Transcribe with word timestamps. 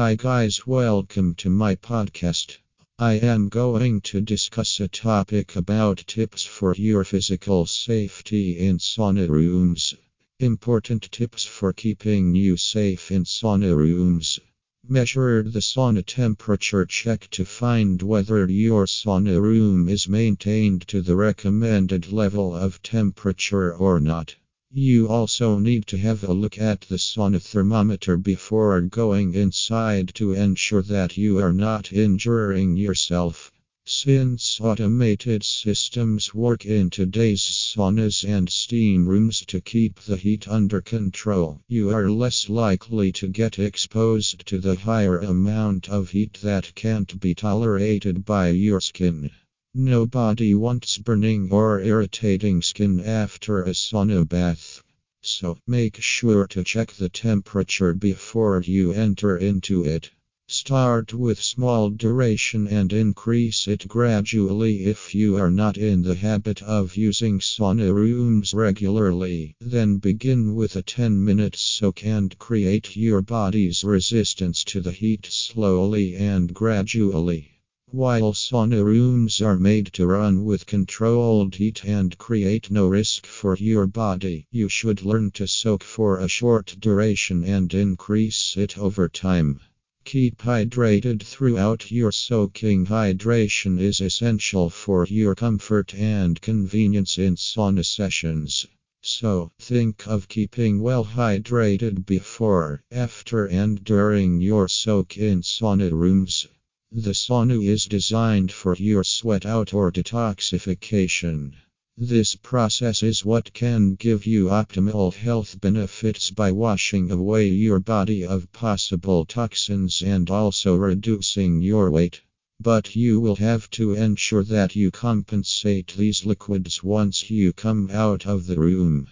Hi, 0.00 0.14
guys, 0.14 0.66
welcome 0.66 1.34
to 1.34 1.50
my 1.50 1.74
podcast. 1.74 2.56
I 2.98 3.16
am 3.16 3.50
going 3.50 4.00
to 4.08 4.22
discuss 4.22 4.80
a 4.80 4.88
topic 4.88 5.56
about 5.56 5.98
tips 6.06 6.42
for 6.42 6.74
your 6.74 7.04
physical 7.04 7.66
safety 7.66 8.58
in 8.60 8.78
sauna 8.78 9.28
rooms. 9.28 9.94
Important 10.38 11.12
tips 11.12 11.44
for 11.44 11.74
keeping 11.74 12.34
you 12.34 12.56
safe 12.56 13.10
in 13.10 13.24
sauna 13.24 13.76
rooms. 13.76 14.40
Measure 14.88 15.42
the 15.42 15.60
sauna 15.60 16.02
temperature 16.02 16.86
check 16.86 17.28
to 17.32 17.44
find 17.44 18.00
whether 18.00 18.48
your 18.48 18.86
sauna 18.86 19.38
room 19.38 19.86
is 19.86 20.08
maintained 20.08 20.88
to 20.88 21.02
the 21.02 21.14
recommended 21.14 22.10
level 22.10 22.56
of 22.56 22.82
temperature 22.82 23.74
or 23.74 24.00
not. 24.00 24.34
You 24.72 25.08
also 25.08 25.58
need 25.58 25.88
to 25.88 25.98
have 25.98 26.22
a 26.22 26.32
look 26.32 26.56
at 26.56 26.82
the 26.82 26.96
sauna 26.96 27.42
thermometer 27.42 28.16
before 28.16 28.80
going 28.82 29.34
inside 29.34 30.14
to 30.14 30.32
ensure 30.32 30.82
that 30.82 31.16
you 31.16 31.38
are 31.38 31.52
not 31.52 31.92
injuring 31.92 32.76
yourself. 32.76 33.50
Since 33.84 34.60
automated 34.60 35.42
systems 35.42 36.32
work 36.32 36.64
in 36.64 36.88
today's 36.88 37.42
saunas 37.42 38.22
and 38.22 38.48
steam 38.48 39.08
rooms 39.08 39.44
to 39.46 39.60
keep 39.60 39.98
the 40.02 40.16
heat 40.16 40.46
under 40.46 40.80
control, 40.80 41.60
you 41.66 41.90
are 41.90 42.08
less 42.08 42.48
likely 42.48 43.10
to 43.10 43.26
get 43.26 43.58
exposed 43.58 44.46
to 44.46 44.58
the 44.58 44.76
higher 44.76 45.18
amount 45.18 45.88
of 45.88 46.10
heat 46.10 46.34
that 46.42 46.72
can't 46.76 47.18
be 47.18 47.34
tolerated 47.34 48.24
by 48.24 48.50
your 48.50 48.80
skin. 48.80 49.32
Nobody 49.72 50.52
wants 50.52 50.98
burning 50.98 51.52
or 51.52 51.78
irritating 51.78 52.60
skin 52.60 52.98
after 52.98 53.62
a 53.62 53.70
sauna 53.70 54.28
bath. 54.28 54.82
So 55.22 55.58
make 55.64 56.00
sure 56.00 56.48
to 56.48 56.64
check 56.64 56.90
the 56.94 57.08
temperature 57.08 57.94
before 57.94 58.60
you 58.62 58.90
enter 58.90 59.36
into 59.36 59.84
it. 59.84 60.10
Start 60.48 61.14
with 61.14 61.40
small 61.40 61.88
duration 61.88 62.66
and 62.66 62.92
increase 62.92 63.68
it 63.68 63.86
gradually 63.86 64.86
if 64.86 65.14
you 65.14 65.36
are 65.36 65.52
not 65.52 65.78
in 65.78 66.02
the 66.02 66.16
habit 66.16 66.60
of 66.62 66.96
using 66.96 67.38
sauna 67.38 67.94
rooms 67.94 68.52
regularly. 68.52 69.54
Then 69.60 69.98
begin 69.98 70.56
with 70.56 70.74
a 70.74 70.82
10 70.82 71.24
minute 71.24 71.54
soak 71.54 72.04
and 72.04 72.36
create 72.40 72.96
your 72.96 73.22
body's 73.22 73.84
resistance 73.84 74.64
to 74.64 74.80
the 74.80 74.90
heat 74.90 75.26
slowly 75.26 76.16
and 76.16 76.52
gradually. 76.52 77.59
While 77.92 78.34
sauna 78.34 78.84
rooms 78.84 79.42
are 79.42 79.58
made 79.58 79.86
to 79.94 80.06
run 80.06 80.44
with 80.44 80.64
controlled 80.64 81.56
heat 81.56 81.84
and 81.84 82.16
create 82.18 82.70
no 82.70 82.86
risk 82.86 83.26
for 83.26 83.56
your 83.56 83.88
body, 83.88 84.46
you 84.52 84.68
should 84.68 85.04
learn 85.04 85.32
to 85.32 85.48
soak 85.48 85.82
for 85.82 86.20
a 86.20 86.28
short 86.28 86.76
duration 86.78 87.42
and 87.42 87.74
increase 87.74 88.56
it 88.56 88.78
over 88.78 89.08
time. 89.08 89.58
Keep 90.04 90.42
hydrated 90.42 91.20
throughout 91.20 91.90
your 91.90 92.12
soaking. 92.12 92.86
Hydration 92.86 93.80
is 93.80 94.00
essential 94.00 94.70
for 94.70 95.04
your 95.06 95.34
comfort 95.34 95.92
and 95.92 96.40
convenience 96.40 97.18
in 97.18 97.34
sauna 97.34 97.84
sessions. 97.84 98.68
So, 99.02 99.50
think 99.58 100.06
of 100.06 100.28
keeping 100.28 100.80
well 100.80 101.04
hydrated 101.04 102.06
before, 102.06 102.84
after, 102.92 103.46
and 103.46 103.82
during 103.82 104.40
your 104.40 104.68
soak 104.68 105.18
in 105.18 105.42
sauna 105.42 105.90
rooms. 105.90 106.46
The 106.92 107.14
sauna 107.14 107.64
is 107.64 107.84
designed 107.84 108.50
for 108.50 108.74
your 108.74 109.04
sweat 109.04 109.46
out 109.46 109.72
or 109.72 109.92
detoxification. 109.92 111.52
This 111.96 112.34
process 112.34 113.04
is 113.04 113.24
what 113.24 113.52
can 113.52 113.94
give 113.94 114.26
you 114.26 114.46
optimal 114.46 115.14
health 115.14 115.60
benefits 115.60 116.32
by 116.32 116.50
washing 116.50 117.12
away 117.12 117.46
your 117.46 117.78
body 117.78 118.24
of 118.24 118.50
possible 118.52 119.24
toxins 119.24 120.02
and 120.02 120.28
also 120.30 120.74
reducing 120.74 121.62
your 121.62 121.92
weight. 121.92 122.22
But 122.58 122.96
you 122.96 123.20
will 123.20 123.36
have 123.36 123.70
to 123.70 123.94
ensure 123.94 124.42
that 124.42 124.74
you 124.74 124.90
compensate 124.90 125.94
these 125.96 126.26
liquids 126.26 126.82
once 126.82 127.30
you 127.30 127.52
come 127.52 127.88
out 127.92 128.26
of 128.26 128.46
the 128.46 128.58
room. 128.58 129.06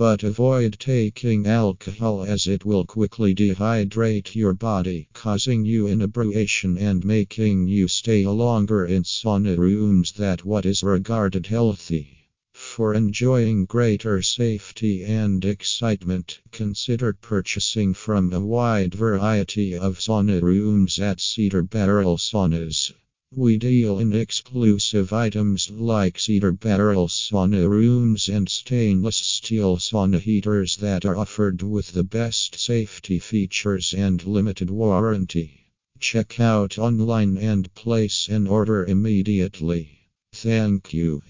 But 0.00 0.22
avoid 0.22 0.78
taking 0.78 1.46
alcohol 1.46 2.22
as 2.22 2.46
it 2.46 2.64
will 2.64 2.86
quickly 2.86 3.34
dehydrate 3.34 4.34
your 4.34 4.54
body, 4.54 5.08
causing 5.12 5.66
you 5.66 5.86
inebriation 5.88 6.78
and 6.78 7.04
making 7.04 7.68
you 7.68 7.86
stay 7.86 8.24
longer 8.24 8.86
in 8.86 9.02
sauna 9.02 9.58
rooms 9.58 10.12
than 10.12 10.38
what 10.38 10.64
is 10.64 10.82
regarded 10.82 11.48
healthy. 11.48 12.28
For 12.54 12.94
enjoying 12.94 13.66
greater 13.66 14.22
safety 14.22 15.04
and 15.04 15.44
excitement, 15.44 16.40
consider 16.50 17.12
purchasing 17.12 17.92
from 17.92 18.32
a 18.32 18.40
wide 18.40 18.94
variety 18.94 19.76
of 19.76 19.98
sauna 19.98 20.40
rooms 20.40 20.98
at 20.98 21.20
Cedar 21.20 21.62
Barrel 21.62 22.16
Saunas. 22.16 22.92
We 23.32 23.58
deal 23.58 24.00
in 24.00 24.12
exclusive 24.12 25.12
items 25.12 25.70
like 25.70 26.18
cedar 26.18 26.50
barrel 26.50 27.06
sauna 27.06 27.70
rooms 27.70 28.28
and 28.28 28.48
stainless 28.48 29.18
steel 29.18 29.76
sauna 29.76 30.18
heaters 30.18 30.76
that 30.78 31.04
are 31.04 31.16
offered 31.16 31.62
with 31.62 31.92
the 31.92 32.02
best 32.02 32.58
safety 32.58 33.20
features 33.20 33.94
and 33.94 34.26
limited 34.26 34.68
warranty. 34.68 35.68
Check 36.00 36.40
out 36.40 36.76
online 36.76 37.38
and 37.38 37.72
place 37.74 38.26
an 38.28 38.48
order 38.48 38.84
immediately. 38.84 40.08
Thank 40.32 40.92
you. 40.92 41.22